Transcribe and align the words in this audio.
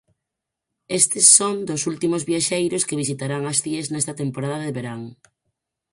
Estes 0.99 1.25
son 1.37 1.55
dos 1.69 1.81
últimos 1.91 2.21
viaxeiros 2.29 2.85
que 2.87 2.99
visitarán 3.03 3.43
as 3.51 3.57
Cíes 3.63 3.87
nesta 3.93 4.13
temporada 4.21 4.57
de 4.63 4.75
verán. 4.77 5.01